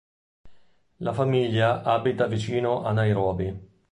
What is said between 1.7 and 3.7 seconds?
abita vicino a Nairobi.